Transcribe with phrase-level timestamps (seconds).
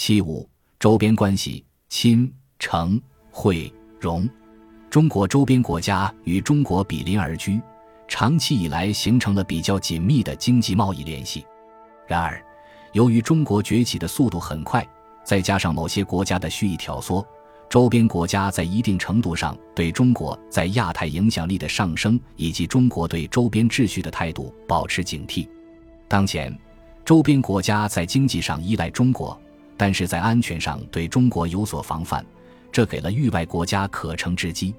[0.00, 0.48] 七五
[0.78, 3.02] 周边关系，亲、诚、
[3.32, 4.30] 惠、容。
[4.88, 7.60] 中国周边国家与中国比邻而居，
[8.06, 11.44] 长期以来形成了比较紧密的经济贸易联系。
[12.06, 12.40] 然而，
[12.92, 14.86] 由于中国崛起的速度很快，
[15.24, 17.26] 再加上某些国家的蓄意挑唆，
[17.68, 25.48] 周边国家在一定程度上对中国在亚太影响力的上升以及中国对周边秩序的态度保持警惕。
[26.06, 26.56] 当前，
[27.04, 29.36] 周边国家在经济上依赖中国，
[29.78, 32.22] 但是在安全上对中国有所防范，
[32.70, 34.74] 这给了域外国家可乘之机。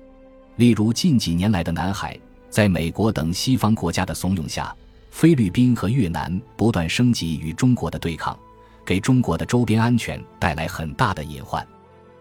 [0.57, 2.19] 例如，近几年来的南海，
[2.49, 4.75] 在美国等西方国家的怂恿下，
[5.09, 8.37] 菲律宾和越南不断升级与中国的对抗。
[8.85, 11.65] 给中国的周边安全带来很大的隐患。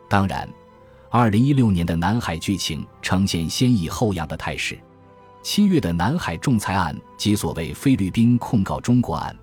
[0.08, 0.48] 当然，
[1.10, 4.78] 二零一六年的南海剧情呈现先抑后扬的态势。
[5.42, 9.34] 七月的南海仲裁案及所谓菲律宾控告中国案，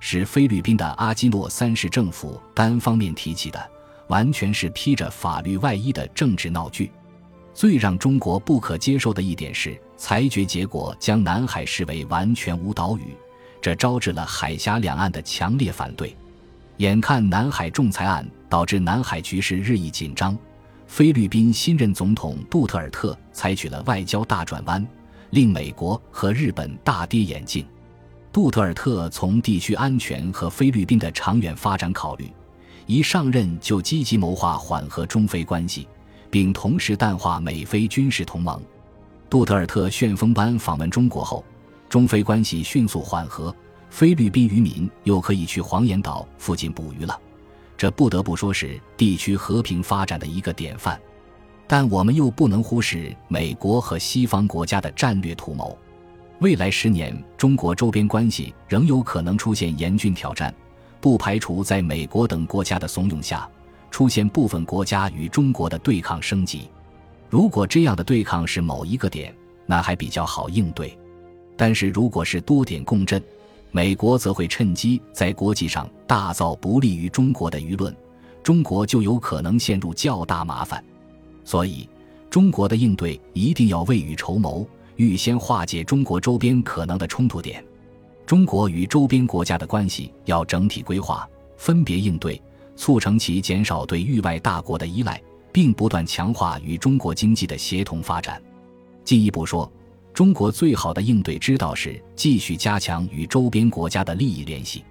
[0.00, 3.70] 是菲律宾的阿基诺三世政府单方面提起的，
[4.08, 6.90] 完全是披着法律外衣的政治闹剧。
[7.52, 13.14] 最让中国不可接受的一点是，裁决结果将南海视为完全无岛屿，
[13.60, 16.16] 这招致了海峡两岸的强烈反对。
[16.78, 20.36] 眼看南海仲裁案导致南海局势日益紧张，
[20.86, 24.84] 菲律宾新任总统杜特尔特采取了外交大转弯，
[25.28, 27.66] 令美国和日本大跌眼镜。
[28.32, 32.30] 杜特尔特从地区安全和菲律宾的长远发展考虑，
[32.86, 35.88] 一上任就积极谋划缓和中菲关系，
[36.30, 38.62] 并同时淡化美菲军事同盟。
[39.28, 41.44] 杜特尔特旋风般访问中国后，
[41.88, 43.54] 中菲关系迅速缓和。
[43.90, 47.20] 菲律宾渔民又可以去黄岩岛附近捕鱼了，
[47.76, 50.96] 这不得不说是地区和平发展的一个典范。
[51.66, 55.76] 但我们又不能忽视美国和西方国家的战略图谋。
[56.40, 60.54] 未来十年，中国周边关系仍有可能出现严峻挑战，
[60.98, 63.46] 不排除在美国等国家的怂恿下，
[63.90, 66.70] 出现部分国家与中国的对抗升级。
[67.28, 69.34] 如果这样的对抗是某一个点，
[69.66, 70.88] 那还比较好应对；
[71.58, 73.22] 但是如果是多点共振，
[73.70, 77.94] 美国则会趁机在国际上大造不利于中国的舆论，
[78.42, 80.82] 中国就有可能陷入较大麻烦。
[81.44, 81.86] 所以，
[82.30, 84.66] 中国的应对一定要未雨绸缪，
[85.00, 87.64] 预先化解中国周边可能的冲突点。
[88.26, 92.40] 中国与周边国家的关系要整体规划，分别应对，
[92.76, 95.18] 促成其减少对域外大国的依赖，
[95.50, 98.42] 并不断强化与中国经济的协同发展。
[99.02, 99.70] 进一步说。
[100.12, 104.84] 中国最好的应对之道是继续加强与周边国家的利益联系，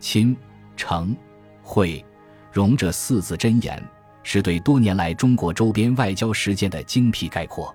[0.00, 0.36] 亲、
[0.76, 1.16] 诚、
[1.62, 2.04] 惠、
[2.52, 3.80] 容这四字真言，
[4.24, 7.72] 是对多年来中国周边外交实践的精辟概括。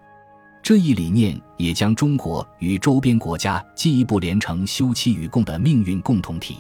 [0.72, 6.60] 这一理念也将中国与周边国家进一步连成休戚与共的命运共同体。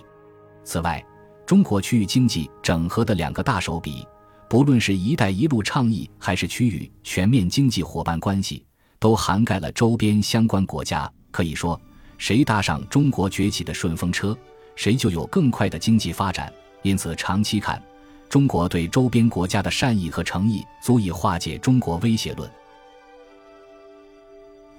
[0.65, 1.01] 此外，
[1.45, 4.05] 中国区域经济整合的两个大手笔，
[4.49, 8.65] 不论是一带一路倡议，还是区域全面经济伙伴关系。
[8.99, 11.79] 都涵盖了周边相关国家，可以说，
[12.17, 14.37] 谁搭上中国崛起的顺风车，
[14.75, 16.51] 谁就有更快的经济发展。
[16.81, 17.81] 因此，长期看，
[18.27, 22.51] 中国对周边国家的善意和诚意，足以化解中国威胁论。